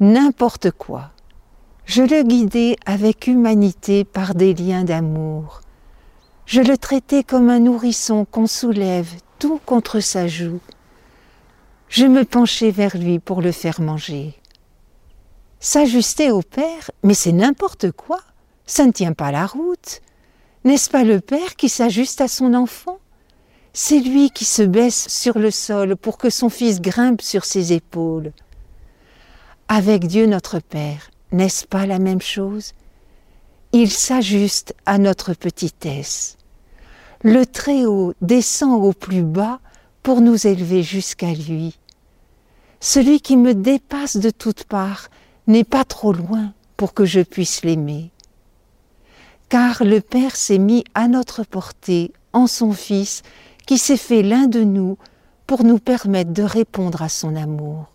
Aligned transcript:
n'importe 0.00 0.70
quoi. 0.72 1.10
Je 1.86 2.02
le 2.02 2.22
guidais 2.22 2.76
avec 2.84 3.26
humanité 3.26 4.04
par 4.04 4.34
des 4.34 4.54
liens 4.54 4.84
d'amour. 4.84 5.60
Je 6.44 6.60
le 6.60 6.76
traitais 6.76 7.22
comme 7.22 7.48
un 7.48 7.60
nourrisson 7.60 8.24
qu'on 8.24 8.46
soulève 8.46 9.08
tout 9.38 9.60
contre 9.64 10.00
sa 10.00 10.26
joue. 10.26 10.60
Je 11.88 12.06
me 12.06 12.24
penchais 12.24 12.70
vers 12.70 12.96
lui 12.96 13.18
pour 13.18 13.40
le 13.40 13.52
faire 13.52 13.80
manger. 13.80 14.34
S'ajuster 15.60 16.30
au 16.30 16.42
Père, 16.42 16.90
mais 17.02 17.14
c'est 17.14 17.32
n'importe 17.32 17.90
quoi. 17.92 18.20
Ça 18.66 18.84
ne 18.84 18.92
tient 18.92 19.12
pas 19.12 19.30
la 19.32 19.46
route. 19.46 20.02
N'est-ce 20.64 20.90
pas 20.90 21.04
le 21.04 21.20
Père 21.20 21.56
qui 21.56 21.68
s'ajuste 21.68 22.20
à 22.20 22.28
son 22.28 22.54
enfant? 22.54 22.98
C'est 23.72 24.00
lui 24.00 24.30
qui 24.30 24.44
se 24.44 24.62
baisse 24.62 25.08
sur 25.08 25.38
le 25.38 25.50
sol 25.50 25.96
pour 25.96 26.18
que 26.18 26.30
son 26.30 26.48
fils 26.48 26.80
grimpe 26.80 27.22
sur 27.22 27.44
ses 27.44 27.72
épaules. 27.72 28.32
Avec 29.68 30.06
Dieu 30.06 30.26
notre 30.26 30.58
Père, 30.60 31.10
n'est-ce 31.32 31.66
pas 31.66 31.86
la 31.86 31.98
même 31.98 32.20
chose? 32.20 32.72
Il 33.72 33.90
s'ajuste 33.90 34.74
à 34.86 34.98
notre 34.98 35.34
petitesse. 35.34 36.36
Le 37.22 37.44
Très-Haut 37.44 38.14
descend 38.20 38.84
au 38.84 38.92
plus 38.92 39.22
bas 39.22 39.60
pour 40.02 40.20
nous 40.20 40.46
élever 40.46 40.82
jusqu'à 40.82 41.32
lui. 41.32 41.78
Celui 42.80 43.20
qui 43.20 43.36
me 43.36 43.54
dépasse 43.54 44.16
de 44.16 44.30
toutes 44.30 44.64
parts 44.64 45.08
n'est 45.46 45.64
pas 45.64 45.84
trop 45.84 46.12
loin 46.12 46.52
pour 46.76 46.94
que 46.94 47.04
je 47.04 47.20
puisse 47.20 47.64
l'aimer 47.64 48.10
car 49.48 49.84
le 49.84 50.00
Père 50.00 50.36
s'est 50.36 50.58
mis 50.58 50.84
à 50.94 51.08
notre 51.08 51.44
portée 51.44 52.12
en 52.32 52.46
son 52.46 52.72
Fils, 52.72 53.22
qui 53.66 53.78
s'est 53.78 53.96
fait 53.96 54.22
l'un 54.22 54.46
de 54.46 54.62
nous 54.62 54.98
pour 55.46 55.64
nous 55.64 55.78
permettre 55.78 56.32
de 56.32 56.42
répondre 56.42 57.02
à 57.02 57.08
son 57.08 57.36
amour. 57.36 57.86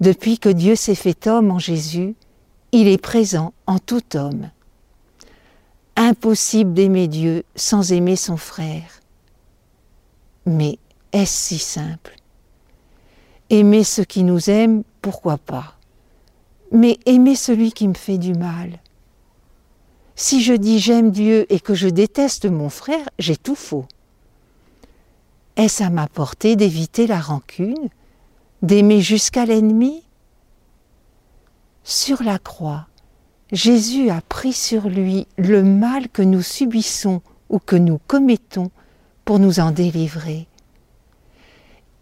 Depuis 0.00 0.38
que 0.38 0.48
Dieu 0.48 0.76
s'est 0.76 0.94
fait 0.94 1.26
homme 1.26 1.50
en 1.50 1.58
Jésus, 1.58 2.14
il 2.72 2.88
est 2.88 3.02
présent 3.02 3.52
en 3.66 3.78
tout 3.78 4.16
homme. 4.16 4.50
Impossible 5.96 6.72
d'aimer 6.72 7.08
Dieu 7.08 7.44
sans 7.56 7.92
aimer 7.92 8.16
son 8.16 8.36
frère. 8.36 9.00
Mais 10.46 10.78
est-ce 11.12 11.48
si 11.48 11.58
simple? 11.58 12.14
Aimer 13.50 13.82
ceux 13.82 14.04
qui 14.04 14.22
nous 14.22 14.50
aiment, 14.50 14.84
pourquoi 15.02 15.38
pas? 15.38 15.74
Mais 16.70 16.98
aimer 17.06 17.34
celui 17.34 17.72
qui 17.72 17.88
me 17.88 17.94
fait 17.94 18.18
du 18.18 18.34
mal, 18.34 18.78
si 20.20 20.42
je 20.42 20.52
dis 20.52 20.80
j'aime 20.80 21.12
Dieu 21.12 21.46
et 21.48 21.60
que 21.60 21.74
je 21.74 21.86
déteste 21.86 22.46
mon 22.46 22.70
frère, 22.70 23.08
j'ai 23.20 23.36
tout 23.36 23.54
faux. 23.54 23.86
Est-ce 25.54 25.84
à 25.84 25.90
ma 25.90 26.08
portée 26.08 26.56
d'éviter 26.56 27.06
la 27.06 27.20
rancune, 27.20 27.88
d'aimer 28.62 29.00
jusqu'à 29.00 29.44
l'ennemi 29.44 30.02
Sur 31.84 32.22
la 32.22 32.38
croix, 32.38 32.86
Jésus 33.52 34.10
a 34.10 34.20
pris 34.20 34.52
sur 34.52 34.88
lui 34.88 35.26
le 35.38 35.62
mal 35.62 36.08
que 36.08 36.22
nous 36.22 36.42
subissons 36.42 37.22
ou 37.48 37.58
que 37.58 37.76
nous 37.76 37.98
commettons 38.06 38.70
pour 39.24 39.38
nous 39.38 39.60
en 39.60 39.70
délivrer. 39.70 40.46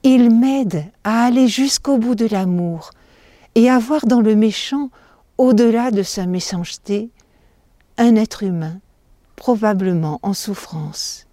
Il 0.03 0.35
m'aide 0.35 0.85
à 1.05 1.25
aller 1.25 1.49
jusqu'au 1.49 1.99
bout 1.99 2.15
de 2.15 2.27
l'amour 2.27 2.91
et 3.55 3.71
à 3.71 3.79
voir 3.79 4.07
dans 4.07 4.21
le 4.21 4.35
méchant, 4.35 4.91
au-delà 5.39 5.91
de 5.91 6.03
sa 6.03 6.27
méchanceté, 6.27 7.11
un 7.99 8.17
être 8.17 8.43
humain, 8.43 8.81
probablement 9.35 10.19
en 10.23 10.33
souffrance. 10.33 11.27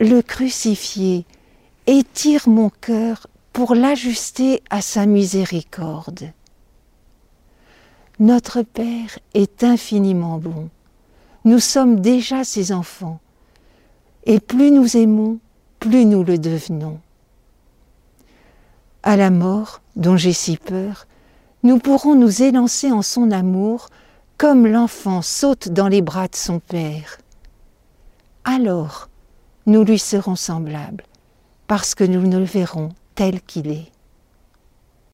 Le 0.00 0.20
crucifié 0.20 1.26
étire 1.86 2.48
mon 2.48 2.70
cœur 2.70 3.26
pour 3.56 3.74
l'ajuster 3.74 4.62
à 4.68 4.82
sa 4.82 5.06
miséricorde. 5.06 6.30
Notre 8.18 8.60
Père 8.60 9.18
est 9.32 9.64
infiniment 9.64 10.36
bon. 10.36 10.68
Nous 11.46 11.58
sommes 11.58 12.00
déjà 12.00 12.44
ses 12.44 12.70
enfants. 12.70 13.18
Et 14.24 14.40
plus 14.40 14.70
nous 14.70 14.98
aimons, 14.98 15.38
plus 15.80 16.04
nous 16.04 16.22
le 16.22 16.36
devenons. 16.36 17.00
À 19.02 19.16
la 19.16 19.30
mort, 19.30 19.80
dont 19.96 20.18
j'ai 20.18 20.34
si 20.34 20.58
peur, 20.58 21.06
nous 21.62 21.78
pourrons 21.78 22.14
nous 22.14 22.42
élancer 22.42 22.92
en 22.92 23.00
son 23.00 23.30
amour 23.30 23.88
comme 24.36 24.66
l'enfant 24.66 25.22
saute 25.22 25.70
dans 25.70 25.88
les 25.88 26.02
bras 26.02 26.28
de 26.28 26.36
son 26.36 26.60
Père. 26.60 27.16
Alors, 28.44 29.08
nous 29.64 29.82
lui 29.82 29.98
serons 29.98 30.36
semblables, 30.36 31.04
parce 31.66 31.94
que 31.94 32.04
nous 32.04 32.20
ne 32.20 32.36
le 32.36 32.44
verrons 32.44 32.90
tel 33.16 33.40
qu'il 33.40 33.68
est. 33.72 33.95